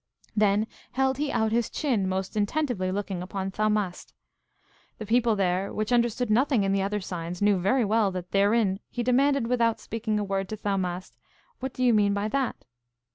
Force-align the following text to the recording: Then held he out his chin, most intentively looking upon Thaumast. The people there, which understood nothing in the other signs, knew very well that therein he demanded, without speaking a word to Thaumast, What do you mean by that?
Then 0.35 0.65
held 0.93 1.17
he 1.19 1.31
out 1.31 1.51
his 1.51 1.69
chin, 1.69 2.07
most 2.07 2.35
intentively 2.35 2.91
looking 2.91 3.21
upon 3.21 3.51
Thaumast. 3.51 4.13
The 4.97 5.05
people 5.05 5.35
there, 5.35 5.71
which 5.71 5.91
understood 5.91 6.31
nothing 6.31 6.63
in 6.63 6.71
the 6.71 6.81
other 6.81 6.99
signs, 6.99 7.39
knew 7.39 7.59
very 7.59 7.85
well 7.85 8.09
that 8.09 8.31
therein 8.31 8.79
he 8.89 9.03
demanded, 9.03 9.45
without 9.45 9.79
speaking 9.79 10.17
a 10.17 10.23
word 10.23 10.49
to 10.49 10.57
Thaumast, 10.57 11.13
What 11.59 11.71
do 11.73 11.83
you 11.83 11.93
mean 11.93 12.15
by 12.15 12.29
that? 12.29 12.65